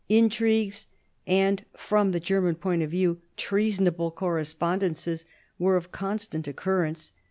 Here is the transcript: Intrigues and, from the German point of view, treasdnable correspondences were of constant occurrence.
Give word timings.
Intrigues 0.09 0.87
and, 1.27 1.63
from 1.77 2.11
the 2.11 2.19
German 2.19 2.55
point 2.55 2.81
of 2.81 2.89
view, 2.89 3.21
treasdnable 3.37 4.11
correspondences 4.15 5.27
were 5.59 5.75
of 5.75 5.91
constant 5.91 6.47
occurrence. 6.47 7.13